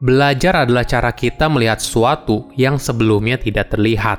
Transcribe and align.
Belajar 0.00 0.64
adalah 0.64 0.88
cara 0.88 1.12
kita 1.12 1.52
melihat 1.52 1.76
sesuatu 1.76 2.48
yang 2.56 2.80
sebelumnya 2.80 3.36
tidak 3.36 3.76
terlihat. 3.76 4.16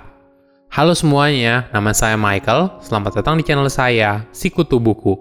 Halo 0.69 0.93
semuanya, 0.93 1.73
nama 1.73 1.89
saya 1.89 2.13
Michael. 2.21 2.77
Selamat 2.85 3.17
datang 3.17 3.41
di 3.41 3.43
channel 3.49 3.65
saya, 3.65 4.21
Sikutu 4.29 4.77
Buku. 4.77 5.17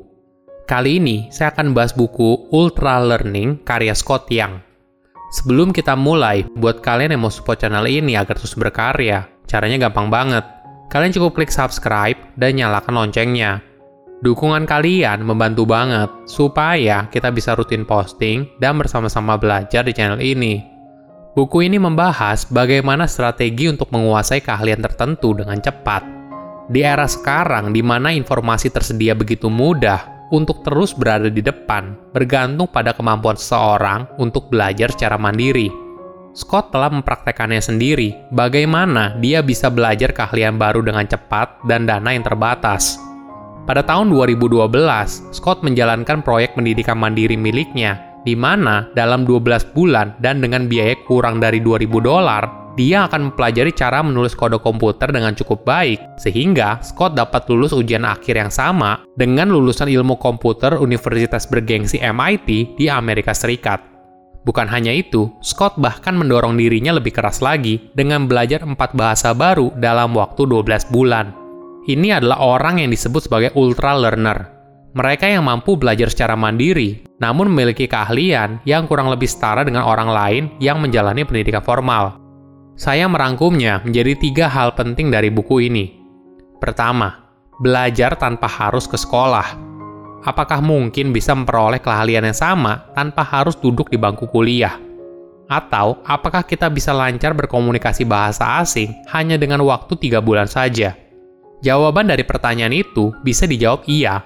Kali 0.68 1.00
ini 1.00 1.32
saya 1.32 1.48
akan 1.56 1.72
bahas 1.72 1.96
buku 1.96 2.52
Ultra 2.52 3.00
Learning 3.00 3.64
karya 3.64 3.96
Scott 3.96 4.28
Young. 4.28 4.60
Sebelum 5.32 5.72
kita 5.72 5.96
mulai, 5.96 6.44
buat 6.52 6.84
kalian 6.84 7.16
yang 7.16 7.24
mau 7.24 7.32
support 7.32 7.64
channel 7.64 7.88
ini 7.88 8.12
agar 8.20 8.36
terus 8.36 8.52
berkarya, 8.52 9.32
caranya 9.48 9.88
gampang 9.88 10.12
banget. 10.12 10.44
Kalian 10.92 11.16
cukup 11.16 11.40
klik 11.40 11.48
subscribe 11.48 12.20
dan 12.36 12.60
nyalakan 12.60 13.00
loncengnya 13.00 13.64
Dukungan 14.20 14.68
kalian 14.68 15.24
membantu 15.24 15.64
banget 15.64 16.12
supaya 16.28 17.08
kita 17.08 17.32
bisa 17.32 17.56
rutin 17.56 17.88
posting 17.88 18.52
dan 18.60 18.76
bersama-sama 18.76 19.40
belajar 19.40 19.80
di 19.80 19.96
channel 19.96 20.20
ini. 20.20 20.60
Buku 21.32 21.64
ini 21.64 21.80
membahas 21.80 22.44
bagaimana 22.52 23.08
strategi 23.08 23.72
untuk 23.72 23.88
menguasai 23.88 24.44
keahlian 24.44 24.84
tertentu 24.84 25.32
dengan 25.32 25.56
cepat. 25.64 26.04
Di 26.68 26.84
era 26.84 27.08
sekarang 27.08 27.72
di 27.72 27.80
mana 27.80 28.12
informasi 28.12 28.68
tersedia 28.68 29.16
begitu 29.16 29.48
mudah 29.48 30.28
untuk 30.28 30.60
terus 30.68 30.92
berada 30.92 31.32
di 31.32 31.40
depan, 31.40 32.12
bergantung 32.12 32.68
pada 32.68 32.92
kemampuan 32.92 33.40
seseorang 33.40 34.04
untuk 34.20 34.52
belajar 34.52 34.92
secara 34.92 35.16
mandiri. 35.16 35.72
Scott 36.36 36.70
telah 36.70 36.92
mempraktekannya 36.92 37.58
sendiri, 37.58 38.14
bagaimana 38.36 39.16
dia 39.16 39.40
bisa 39.40 39.72
belajar 39.72 40.12
keahlian 40.12 40.60
baru 40.60 40.84
dengan 40.84 41.08
cepat 41.08 41.64
dan 41.64 41.88
dana 41.88 42.12
yang 42.12 42.22
terbatas. 42.22 43.09
Pada 43.68 43.84
tahun 43.84 44.12
2012, 44.12 44.70
Scott 45.30 45.60
menjalankan 45.60 46.24
proyek 46.24 46.56
pendidikan 46.56 46.96
mandiri 46.96 47.36
miliknya, 47.36 48.10
di 48.24 48.36
mana 48.36 48.88
dalam 48.96 49.24
12 49.24 49.76
bulan 49.76 50.16
dan 50.20 50.40
dengan 50.40 50.68
biaya 50.68 50.96
kurang 51.08 51.40
dari 51.40 51.60
2000 51.60 52.00
dolar, 52.00 52.60
dia 52.78 53.04
akan 53.04 53.30
mempelajari 53.30 53.74
cara 53.74 54.00
menulis 54.00 54.32
kode 54.32 54.56
komputer 54.62 55.10
dengan 55.12 55.36
cukup 55.36 55.66
baik, 55.68 55.98
sehingga 56.16 56.80
Scott 56.80 57.12
dapat 57.18 57.44
lulus 57.52 57.76
ujian 57.76 58.06
akhir 58.06 58.40
yang 58.40 58.52
sama 58.52 59.04
dengan 59.18 59.52
lulusan 59.52 59.90
ilmu 59.90 60.16
komputer 60.16 60.78
Universitas 60.80 61.44
bergengsi 61.44 62.00
MIT 62.00 62.80
di 62.80 62.86
Amerika 62.88 63.36
Serikat. 63.36 63.82
Bukan 64.40 64.64
hanya 64.72 64.96
itu, 64.96 65.28
Scott 65.44 65.76
bahkan 65.76 66.16
mendorong 66.16 66.56
dirinya 66.56 66.96
lebih 66.96 67.12
keras 67.12 67.44
lagi 67.44 67.92
dengan 67.92 68.24
belajar 68.24 68.64
empat 68.64 68.96
bahasa 68.96 69.36
baru 69.36 69.68
dalam 69.76 70.16
waktu 70.16 70.48
12 70.48 70.88
bulan. 70.88 71.36
Ini 71.88 72.20
adalah 72.20 72.44
orang 72.44 72.84
yang 72.84 72.92
disebut 72.92 73.24
sebagai 73.24 73.56
ultra 73.56 73.96
learner. 73.96 74.60
Mereka 74.92 75.24
yang 75.30 75.46
mampu 75.46 75.78
belajar 75.78 76.10
secara 76.12 76.34
mandiri, 76.34 77.00
namun 77.22 77.48
memiliki 77.48 77.86
keahlian 77.88 78.60
yang 78.68 78.84
kurang 78.90 79.08
lebih 79.08 79.30
setara 79.30 79.64
dengan 79.64 79.86
orang 79.86 80.10
lain 80.10 80.42
yang 80.60 80.82
menjalani 80.82 81.22
pendidikan 81.24 81.62
formal. 81.62 82.18
Saya 82.74 83.06
merangkumnya 83.06 83.80
menjadi 83.86 84.12
tiga 84.18 84.46
hal 84.50 84.74
penting 84.76 85.08
dari 85.08 85.30
buku 85.32 85.70
ini. 85.70 85.94
Pertama, 86.58 87.16
belajar 87.62 88.18
tanpa 88.18 88.50
harus 88.50 88.84
ke 88.84 88.98
sekolah. 88.98 89.56
Apakah 90.20 90.60
mungkin 90.60 91.16
bisa 91.16 91.32
memperoleh 91.32 91.80
keahlian 91.80 92.28
yang 92.28 92.36
sama 92.36 92.92
tanpa 92.92 93.24
harus 93.24 93.56
duduk 93.56 93.88
di 93.88 93.96
bangku 93.96 94.28
kuliah? 94.28 94.76
Atau 95.48 96.04
apakah 96.04 96.44
kita 96.44 96.68
bisa 96.68 96.92
lancar 96.92 97.32
berkomunikasi 97.32 98.04
bahasa 98.04 98.60
asing 98.60 98.92
hanya 99.10 99.40
dengan 99.40 99.64
waktu 99.64 99.96
tiga 99.96 100.20
bulan 100.20 100.44
saja? 100.44 101.09
Jawaban 101.60 102.08
dari 102.08 102.24
pertanyaan 102.24 102.72
itu 102.72 103.12
bisa 103.20 103.44
dijawab 103.44 103.84
iya. 103.84 104.24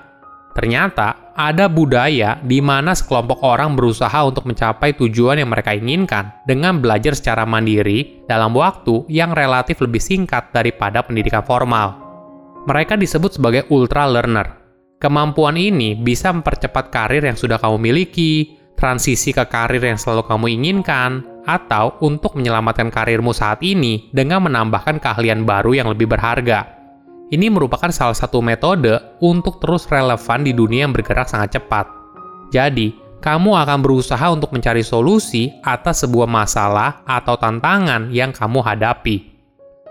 Ternyata 0.55 1.35
ada 1.35 1.67
budaya 1.67 2.39
di 2.39 2.63
mana 2.63 2.95
sekelompok 2.95 3.43
orang 3.43 3.75
berusaha 3.75 4.23
untuk 4.23 4.47
mencapai 4.47 4.95
tujuan 4.95 5.43
yang 5.43 5.51
mereka 5.51 5.75
inginkan 5.75 6.31
dengan 6.47 6.79
belajar 6.79 7.19
secara 7.19 7.43
mandiri 7.43 8.23
dalam 8.31 8.55
waktu 8.55 9.03
yang 9.11 9.35
relatif 9.35 9.83
lebih 9.83 9.99
singkat 9.99 10.55
daripada 10.55 11.03
pendidikan 11.03 11.43
formal. 11.43 11.99
Mereka 12.71 12.95
disebut 12.95 13.35
sebagai 13.35 13.67
ultra 13.75 14.07
learner. 14.07 14.63
Kemampuan 15.03 15.59
ini 15.59 15.99
bisa 15.99 16.31
mempercepat 16.31 16.89
karir 16.89 17.27
yang 17.27 17.37
sudah 17.37 17.59
kamu 17.59 17.77
miliki, 17.77 18.57
transisi 18.79 19.35
ke 19.35 19.45
karir 19.51 19.83
yang 19.83 19.99
selalu 19.99 20.23
kamu 20.25 20.47
inginkan, 20.55 21.27
atau 21.45 22.01
untuk 22.01 22.39
menyelamatkan 22.41 22.89
karirmu 22.89 23.37
saat 23.37 23.61
ini 23.61 24.09
dengan 24.15 24.49
menambahkan 24.49 24.97
keahlian 24.97 25.45
baru 25.45 25.77
yang 25.77 25.93
lebih 25.93 26.09
berharga. 26.09 26.74
Ini 27.35 27.51
merupakan 27.51 27.91
salah 27.91 28.15
satu 28.15 28.39
metode 28.39 28.95
untuk 29.19 29.59
terus 29.59 29.91
relevan 29.91 30.47
di 30.47 30.55
dunia 30.55 30.87
yang 30.87 30.95
bergerak 30.95 31.27
sangat 31.27 31.59
cepat. 31.59 31.91
Jadi, 32.55 32.95
kamu 33.19 33.59
akan 33.59 33.83
berusaha 33.83 34.23
untuk 34.31 34.55
mencari 34.55 34.87
solusi 34.87 35.51
atas 35.67 36.07
sebuah 36.07 36.31
masalah 36.31 37.03
atau 37.03 37.35
tantangan 37.35 38.15
yang 38.15 38.31
kamu 38.31 38.63
hadapi. 38.63 39.35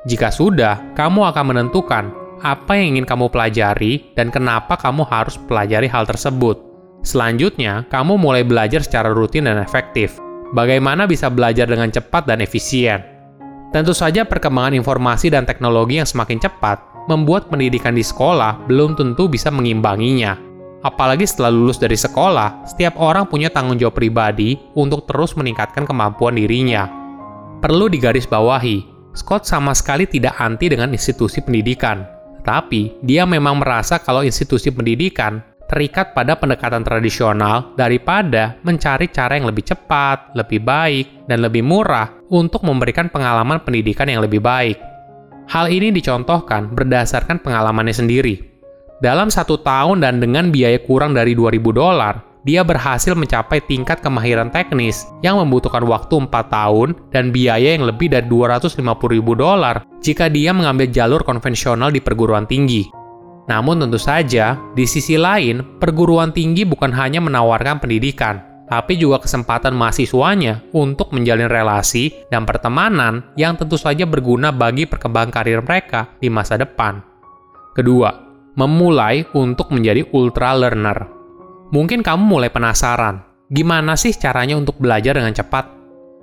Jika 0.08 0.32
sudah, 0.32 0.96
kamu 0.96 1.36
akan 1.36 1.46
menentukan 1.52 2.06
apa 2.40 2.80
yang 2.80 2.96
ingin 2.96 3.04
kamu 3.04 3.28
pelajari 3.28 4.16
dan 4.16 4.32
kenapa 4.32 4.80
kamu 4.80 5.04
harus 5.04 5.36
pelajari 5.44 5.92
hal 5.92 6.08
tersebut. 6.08 6.64
Selanjutnya, 7.04 7.84
kamu 7.92 8.16
mulai 8.24 8.48
belajar 8.48 8.80
secara 8.80 9.12
rutin 9.12 9.52
dan 9.52 9.60
efektif. 9.60 10.16
Bagaimana 10.56 11.04
bisa 11.12 11.28
belajar 11.28 11.68
dengan 11.68 11.92
cepat 11.92 12.24
dan 12.24 12.40
efisien? 12.40 13.04
Tentu 13.76 13.92
saja 13.92 14.24
perkembangan 14.24 14.80
informasi 14.80 15.28
dan 15.28 15.44
teknologi 15.44 16.00
yang 16.00 16.08
semakin 16.08 16.40
cepat 16.40 16.93
membuat 17.08 17.52
pendidikan 17.52 17.96
di 17.96 18.04
sekolah 18.06 18.68
belum 18.68 18.96
tentu 18.96 19.28
bisa 19.28 19.52
mengimbanginya. 19.52 20.36
Apalagi 20.84 21.24
setelah 21.24 21.52
lulus 21.52 21.80
dari 21.80 21.96
sekolah, 21.96 22.68
setiap 22.68 23.00
orang 23.00 23.24
punya 23.32 23.48
tanggung 23.48 23.80
jawab 23.80 23.96
pribadi 23.96 24.60
untuk 24.76 25.08
terus 25.08 25.32
meningkatkan 25.40 25.88
kemampuan 25.88 26.36
dirinya. 26.36 26.92
Perlu 27.64 27.88
digarisbawahi, 27.88 28.84
Scott 29.16 29.48
sama 29.48 29.72
sekali 29.72 30.04
tidak 30.04 30.36
anti 30.44 30.68
dengan 30.68 30.92
institusi 30.92 31.40
pendidikan, 31.40 32.04
tetapi 32.44 33.00
dia 33.00 33.24
memang 33.24 33.64
merasa 33.64 33.96
kalau 33.96 34.28
institusi 34.28 34.76
pendidikan 34.76 35.40
terikat 35.72 36.12
pada 36.12 36.36
pendekatan 36.36 36.84
tradisional 36.84 37.74
daripada 37.80 38.60
mencari 38.68 39.08
cara 39.08 39.40
yang 39.40 39.48
lebih 39.48 39.64
cepat, 39.64 40.36
lebih 40.36 40.60
baik, 40.62 41.26
dan 41.32 41.40
lebih 41.40 41.64
murah 41.64 42.12
untuk 42.30 42.62
memberikan 42.68 43.08
pengalaman 43.08 43.64
pendidikan 43.64 44.12
yang 44.12 44.20
lebih 44.20 44.44
baik. 44.44 44.93
Hal 45.50 45.68
ini 45.70 45.92
dicontohkan 45.92 46.72
berdasarkan 46.72 47.44
pengalamannya 47.44 47.96
sendiri. 47.96 48.36
Dalam 49.04 49.28
satu 49.28 49.60
tahun 49.60 50.00
dan 50.00 50.24
dengan 50.24 50.48
biaya 50.48 50.80
kurang 50.80 51.12
dari 51.12 51.36
2000 51.36 51.60
dolar, 51.76 52.24
dia 52.44 52.64
berhasil 52.64 53.16
mencapai 53.16 53.64
tingkat 53.64 54.04
kemahiran 54.04 54.52
teknis 54.52 55.08
yang 55.24 55.40
membutuhkan 55.40 55.84
waktu 55.88 56.28
4 56.28 56.32
tahun 56.52 56.96
dan 57.12 57.32
biaya 57.32 57.76
yang 57.80 57.88
lebih 57.88 58.12
dari 58.12 58.28
250 58.28 58.84
ribu 59.16 59.32
dolar 59.36 59.88
jika 60.04 60.28
dia 60.28 60.52
mengambil 60.52 60.92
jalur 60.92 61.24
konvensional 61.24 61.92
di 61.92 62.04
perguruan 62.04 62.44
tinggi. 62.44 62.88
Namun 63.48 63.84
tentu 63.84 64.00
saja, 64.00 64.56
di 64.72 64.88
sisi 64.88 65.20
lain, 65.20 65.80
perguruan 65.80 66.32
tinggi 66.32 66.64
bukan 66.64 66.96
hanya 66.96 67.20
menawarkan 67.20 67.84
pendidikan, 67.84 68.40
tapi 68.74 68.98
juga 68.98 69.22
kesempatan 69.22 69.78
mahasiswanya 69.78 70.66
untuk 70.74 71.14
menjalin 71.14 71.46
relasi 71.46 72.26
dan 72.34 72.42
pertemanan 72.42 73.22
yang 73.38 73.54
tentu 73.54 73.78
saja 73.78 74.10
berguna 74.10 74.50
bagi 74.50 74.90
perkembangan 74.90 75.30
karir 75.30 75.62
mereka 75.62 76.10
di 76.18 76.34
masa 76.34 76.58
depan. 76.58 76.98
Kedua, 77.78 78.10
memulai 78.58 79.30
untuk 79.38 79.70
menjadi 79.70 80.10
ultra 80.10 80.58
learner. 80.58 81.06
Mungkin 81.70 82.02
kamu 82.02 82.26
mulai 82.26 82.50
penasaran, 82.50 83.22
gimana 83.54 83.94
sih 83.94 84.10
caranya 84.18 84.58
untuk 84.58 84.82
belajar 84.82 85.22
dengan 85.22 85.38
cepat? 85.38 85.70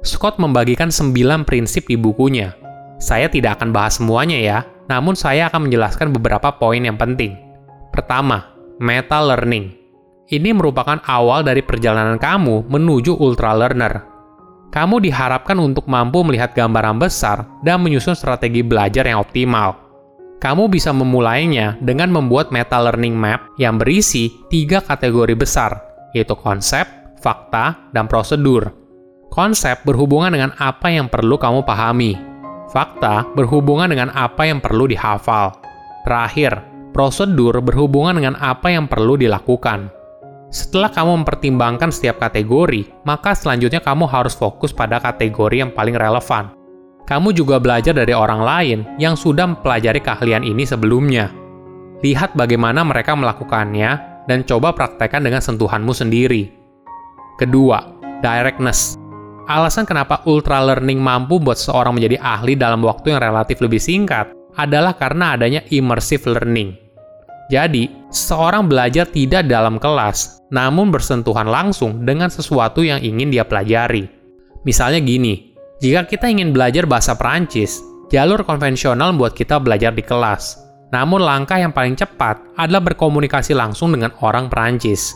Scott 0.03 0.43
membagikan 0.43 0.91
9 0.91 1.47
prinsip 1.47 1.87
di 1.87 1.95
bukunya. 1.95 2.51
Saya 2.99 3.31
tidak 3.31 3.63
akan 3.63 3.71
bahas 3.71 4.03
semuanya 4.03 4.43
ya, 4.43 4.59
namun 4.91 5.15
saya 5.15 5.47
akan 5.47 5.71
menjelaskan 5.71 6.11
beberapa 6.11 6.51
poin 6.59 6.83
yang 6.83 6.99
penting. 6.99 7.39
Pertama, 7.95 8.43
meta 8.83 9.23
learning 9.23 9.80
ini 10.31 10.55
merupakan 10.55 11.03
awal 11.11 11.43
dari 11.43 11.61
perjalanan 11.61 12.15
kamu 12.17 12.71
menuju 12.71 13.19
ultra 13.19 13.51
learner. 13.53 14.07
Kamu 14.71 15.03
diharapkan 15.03 15.59
untuk 15.59 15.91
mampu 15.91 16.23
melihat 16.23 16.55
gambaran 16.55 17.03
besar 17.03 17.43
dan 17.67 17.83
menyusun 17.83 18.15
strategi 18.15 18.63
belajar 18.63 19.03
yang 19.03 19.19
optimal. 19.19 19.75
Kamu 20.39 20.71
bisa 20.71 20.95
memulainya 20.95 21.75
dengan 21.83 22.15
membuat 22.15 22.55
meta 22.55 22.79
learning 22.79 23.13
map 23.13 23.51
yang 23.59 23.77
berisi 23.77 24.31
tiga 24.47 24.79
kategori 24.79 25.35
besar, 25.35 25.83
yaitu 26.15 26.39
konsep, 26.39 26.87
fakta, 27.19 27.91
dan 27.91 28.07
prosedur. 28.07 28.71
Konsep 29.29 29.83
berhubungan 29.83 30.31
dengan 30.33 30.55
apa 30.57 30.89
yang 30.89 31.11
perlu 31.11 31.37
kamu 31.37 31.67
pahami. 31.67 32.15
Fakta 32.71 33.27
berhubungan 33.35 33.91
dengan 33.91 34.15
apa 34.15 34.47
yang 34.47 34.63
perlu 34.63 34.87
dihafal. 34.87 35.59
Terakhir, 36.07 36.63
prosedur 36.95 37.59
berhubungan 37.59 38.17
dengan 38.23 38.39
apa 38.39 38.71
yang 38.71 38.87
perlu 38.87 39.19
dilakukan. 39.19 40.00
Setelah 40.51 40.91
kamu 40.91 41.23
mempertimbangkan 41.23 41.95
setiap 41.95 42.19
kategori, 42.19 42.91
maka 43.07 43.39
selanjutnya 43.39 43.79
kamu 43.79 44.11
harus 44.11 44.35
fokus 44.35 44.75
pada 44.75 44.99
kategori 44.99 45.63
yang 45.63 45.71
paling 45.71 45.95
relevan. 45.95 46.51
Kamu 47.07 47.31
juga 47.31 47.63
belajar 47.63 47.95
dari 47.95 48.11
orang 48.11 48.43
lain 48.43 48.79
yang 48.99 49.15
sudah 49.15 49.47
mempelajari 49.47 50.03
keahlian 50.03 50.43
ini 50.43 50.67
sebelumnya. 50.67 51.31
Lihat 52.03 52.35
bagaimana 52.35 52.83
mereka 52.83 53.15
melakukannya 53.15 54.25
dan 54.27 54.43
coba 54.43 54.75
praktekkan 54.75 55.23
dengan 55.23 55.39
sentuhanmu 55.39 55.95
sendiri. 55.95 56.51
Kedua, 57.39 57.83
directness. 58.21 58.99
alasan 59.51 59.83
kenapa 59.83 60.23
ultra 60.31 60.63
learning 60.63 61.03
mampu 61.03 61.43
buat 61.43 61.59
seorang 61.59 61.99
menjadi 61.99 62.23
ahli 62.23 62.55
dalam 62.55 62.87
waktu 62.87 63.11
yang 63.11 63.19
relatif 63.19 63.59
lebih 63.59 63.83
singkat 63.83 64.31
adalah 64.55 64.95
karena 64.95 65.35
adanya 65.35 65.67
immersive 65.75 66.23
learning. 66.31 66.79
Jadi, 67.51 67.91
seorang 68.15 68.71
belajar 68.71 69.11
tidak 69.11 69.51
dalam 69.51 69.83
kelas, 69.83 70.40
namun 70.51 70.91
bersentuhan 70.91 71.47
langsung 71.47 72.03
dengan 72.03 72.29
sesuatu 72.31 72.83
yang 72.83 72.99
ingin 72.99 73.31
dia 73.31 73.47
pelajari. 73.47 74.07
Misalnya 74.67 75.01
gini, 75.01 75.57
jika 75.81 76.05
kita 76.05 76.29
ingin 76.29 76.53
belajar 76.53 76.85
bahasa 76.85 77.17
Perancis, 77.17 77.81
jalur 78.13 78.45
konvensional 78.45 79.17
membuat 79.17 79.33
kita 79.33 79.57
belajar 79.57 79.95
di 79.95 80.05
kelas. 80.05 80.59
Namun 80.91 81.23
langkah 81.23 81.57
yang 81.57 81.71
paling 81.71 81.95
cepat 81.95 82.59
adalah 82.59 82.83
berkomunikasi 82.83 83.55
langsung 83.55 83.95
dengan 83.95 84.11
orang 84.21 84.51
Perancis. 84.51 85.15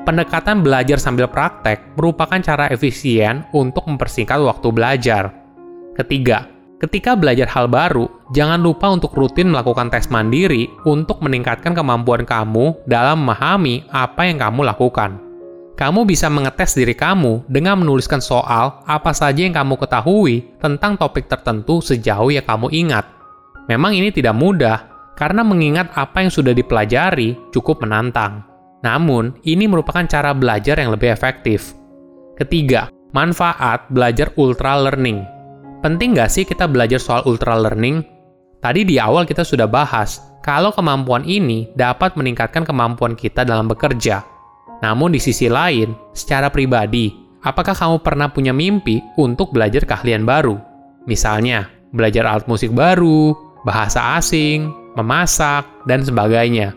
Pendekatan 0.00 0.64
belajar 0.64 0.96
sambil 0.96 1.28
praktek 1.28 1.94
merupakan 1.94 2.40
cara 2.40 2.72
efisien 2.72 3.44
untuk 3.52 3.84
mempersingkat 3.84 4.40
waktu 4.40 4.68
belajar. 4.72 5.28
Ketiga, 5.92 6.48
ketika 6.80 7.12
belajar 7.12 7.46
hal 7.52 7.68
baru, 7.68 8.08
jangan 8.34 8.62
lupa 8.62 8.90
untuk 8.90 9.14
rutin 9.14 9.50
melakukan 9.50 9.90
tes 9.90 10.10
mandiri 10.10 10.70
untuk 10.86 11.22
meningkatkan 11.22 11.74
kemampuan 11.74 12.22
kamu 12.22 12.78
dalam 12.86 13.22
memahami 13.22 13.86
apa 13.90 14.26
yang 14.26 14.38
kamu 14.38 14.66
lakukan. 14.66 15.18
Kamu 15.80 16.04
bisa 16.04 16.28
mengetes 16.28 16.76
diri 16.76 16.92
kamu 16.92 17.48
dengan 17.48 17.80
menuliskan 17.80 18.20
soal 18.20 18.84
apa 18.84 19.16
saja 19.16 19.48
yang 19.48 19.56
kamu 19.56 19.80
ketahui 19.80 20.44
tentang 20.60 21.00
topik 21.00 21.24
tertentu 21.24 21.80
sejauh 21.80 22.28
yang 22.28 22.44
kamu 22.44 22.68
ingat. 22.68 23.08
Memang 23.64 23.96
ini 23.96 24.12
tidak 24.12 24.36
mudah, 24.36 24.90
karena 25.16 25.40
mengingat 25.40 25.88
apa 25.96 26.24
yang 26.24 26.32
sudah 26.32 26.52
dipelajari 26.52 27.36
cukup 27.52 27.80
menantang. 27.80 28.44
Namun, 28.80 29.36
ini 29.44 29.68
merupakan 29.68 30.04
cara 30.08 30.32
belajar 30.32 30.80
yang 30.80 30.92
lebih 30.92 31.12
efektif. 31.12 31.76
Ketiga, 32.40 32.88
manfaat 33.12 33.88
belajar 33.92 34.32
ultra 34.40 34.80
learning. 34.80 35.20
Penting 35.84 36.16
nggak 36.16 36.28
sih 36.32 36.44
kita 36.48 36.68
belajar 36.68 37.00
soal 37.00 37.24
ultra 37.24 37.56
learning? 37.56 38.19
Tadi 38.60 38.84
di 38.84 39.00
awal 39.00 39.24
kita 39.24 39.40
sudah 39.40 39.64
bahas, 39.64 40.20
kalau 40.44 40.68
kemampuan 40.68 41.24
ini 41.24 41.72
dapat 41.72 42.12
meningkatkan 42.12 42.68
kemampuan 42.68 43.16
kita 43.16 43.40
dalam 43.40 43.72
bekerja. 43.72 44.20
Namun 44.84 45.16
di 45.16 45.20
sisi 45.20 45.48
lain, 45.48 45.96
secara 46.12 46.52
pribadi, 46.52 47.08
apakah 47.40 47.72
kamu 47.72 48.04
pernah 48.04 48.28
punya 48.28 48.52
mimpi 48.52 49.00
untuk 49.16 49.56
belajar 49.56 49.88
keahlian 49.88 50.28
baru? 50.28 50.60
Misalnya, 51.08 51.72
belajar 51.96 52.28
alat 52.28 52.44
musik 52.52 52.68
baru, 52.76 53.32
bahasa 53.64 54.20
asing, 54.20 54.68
memasak, 54.92 55.64
dan 55.88 56.04
sebagainya. 56.04 56.76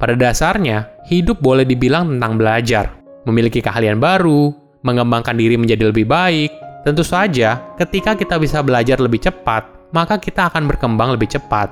Pada 0.00 0.16
dasarnya, 0.16 0.88
hidup 1.12 1.44
boleh 1.44 1.68
dibilang 1.68 2.08
tentang 2.08 2.40
belajar, 2.40 2.88
memiliki 3.28 3.60
keahlian 3.60 4.00
baru, 4.00 4.48
mengembangkan 4.80 5.36
diri 5.36 5.60
menjadi 5.60 5.92
lebih 5.92 6.08
baik. 6.08 6.50
Tentu 6.88 7.04
saja, 7.04 7.76
ketika 7.76 8.16
kita 8.16 8.40
bisa 8.40 8.64
belajar 8.64 8.96
lebih 8.96 9.22
cepat, 9.22 9.81
maka 9.92 10.18
kita 10.18 10.48
akan 10.48 10.66
berkembang 10.66 11.14
lebih 11.14 11.30
cepat. 11.30 11.70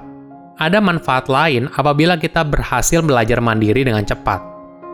Ada 0.61 0.77
manfaat 0.79 1.33
lain 1.33 1.73
apabila 1.73 2.21
kita 2.21 2.45
berhasil 2.45 3.01
belajar 3.01 3.41
mandiri 3.41 3.81
dengan 3.81 4.05
cepat. 4.05 4.45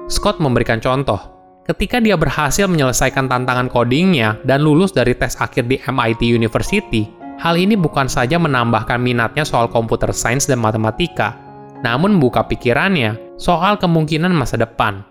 Scott 0.06 0.38
memberikan 0.38 0.78
contoh. 0.78 1.18
Ketika 1.66 1.98
dia 1.98 2.14
berhasil 2.14 2.70
menyelesaikan 2.70 3.26
tantangan 3.26 3.66
codingnya 3.66 4.38
dan 4.46 4.62
lulus 4.62 4.94
dari 4.94 5.18
tes 5.18 5.34
akhir 5.42 5.66
di 5.66 5.82
MIT 5.82 6.22
University, 6.22 7.10
hal 7.42 7.58
ini 7.58 7.74
bukan 7.74 8.06
saja 8.06 8.38
menambahkan 8.38 9.02
minatnya 9.02 9.42
soal 9.42 9.66
computer 9.66 10.14
science 10.14 10.46
dan 10.46 10.62
matematika, 10.62 11.34
namun 11.82 12.14
membuka 12.14 12.46
pikirannya 12.46 13.18
soal 13.34 13.74
kemungkinan 13.82 14.30
masa 14.30 14.62
depan. 14.62 15.02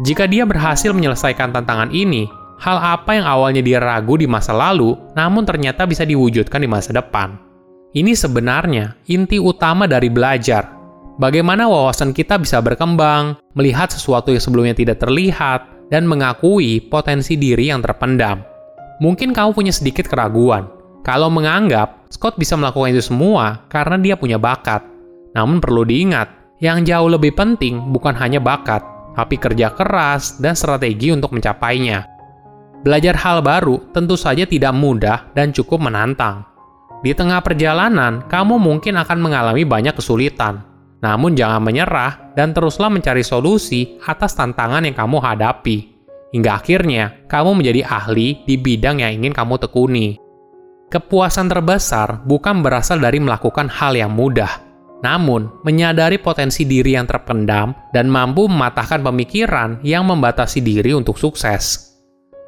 Jika 0.00 0.24
dia 0.24 0.48
berhasil 0.48 0.96
menyelesaikan 0.96 1.52
tantangan 1.52 1.92
ini, 1.92 2.24
hal 2.62 2.78
apa 2.78 3.18
yang 3.18 3.26
awalnya 3.26 3.58
dia 3.58 3.82
ragu 3.82 4.14
di 4.14 4.30
masa 4.30 4.54
lalu, 4.54 4.94
namun 5.18 5.42
ternyata 5.42 5.82
bisa 5.82 6.06
diwujudkan 6.06 6.62
di 6.62 6.70
masa 6.70 6.94
depan. 6.94 7.34
Ini 7.90 8.14
sebenarnya 8.14 8.94
inti 9.10 9.42
utama 9.42 9.90
dari 9.90 10.06
belajar. 10.06 10.70
Bagaimana 11.18 11.66
wawasan 11.66 12.14
kita 12.14 12.38
bisa 12.38 12.62
berkembang, 12.62 13.36
melihat 13.58 13.90
sesuatu 13.90 14.30
yang 14.30 14.40
sebelumnya 14.40 14.78
tidak 14.78 15.02
terlihat, 15.02 15.90
dan 15.92 16.08
mengakui 16.08 16.80
potensi 16.88 17.36
diri 17.36 17.68
yang 17.68 17.84
terpendam. 17.84 18.40
Mungkin 19.02 19.36
kamu 19.36 19.52
punya 19.52 19.74
sedikit 19.74 20.08
keraguan. 20.08 20.70
Kalau 21.04 21.28
menganggap 21.28 22.08
Scott 22.08 22.38
bisa 22.38 22.54
melakukan 22.54 22.94
itu 22.94 23.02
semua 23.10 23.66
karena 23.68 23.98
dia 23.98 24.14
punya 24.14 24.38
bakat, 24.38 24.86
namun 25.34 25.58
perlu 25.58 25.82
diingat, 25.82 26.30
yang 26.62 26.86
jauh 26.86 27.10
lebih 27.10 27.34
penting 27.34 27.90
bukan 27.90 28.14
hanya 28.14 28.38
bakat, 28.38 28.80
tapi 29.18 29.36
kerja 29.36 29.74
keras 29.74 30.38
dan 30.38 30.54
strategi 30.54 31.10
untuk 31.10 31.34
mencapainya. 31.34 32.11
Belajar 32.82 33.14
hal 33.14 33.46
baru 33.46 33.78
tentu 33.94 34.18
saja 34.18 34.42
tidak 34.42 34.74
mudah 34.74 35.30
dan 35.38 35.54
cukup 35.54 35.78
menantang. 35.86 36.42
Di 37.02 37.14
tengah 37.14 37.38
perjalanan, 37.38 38.26
kamu 38.26 38.58
mungkin 38.58 38.98
akan 38.98 39.18
mengalami 39.22 39.62
banyak 39.62 39.94
kesulitan. 39.94 40.66
Namun 41.02 41.34
jangan 41.34 41.62
menyerah 41.62 42.34
dan 42.34 42.54
teruslah 42.54 42.90
mencari 42.90 43.26
solusi 43.26 43.98
atas 44.02 44.34
tantangan 44.34 44.86
yang 44.86 44.94
kamu 44.94 45.18
hadapi. 45.18 45.94
Hingga 46.34 46.50
akhirnya, 46.58 47.26
kamu 47.30 47.58
menjadi 47.58 47.86
ahli 47.86 48.42
di 48.46 48.54
bidang 48.58 49.02
yang 49.02 49.18
ingin 49.18 49.34
kamu 49.34 49.62
tekuni. 49.62 50.18
Kepuasan 50.90 51.50
terbesar 51.50 52.22
bukan 52.26 52.62
berasal 52.62 52.98
dari 52.98 53.18
melakukan 53.18 53.66
hal 53.66 53.98
yang 53.98 54.14
mudah, 54.14 54.72
namun, 55.02 55.50
menyadari 55.66 56.22
potensi 56.22 56.62
diri 56.62 56.94
yang 56.94 57.10
terpendam 57.10 57.74
dan 57.90 58.06
mampu 58.06 58.46
mematahkan 58.46 59.02
pemikiran 59.02 59.82
yang 59.82 60.06
membatasi 60.06 60.62
diri 60.62 60.94
untuk 60.94 61.18
sukses. 61.18 61.91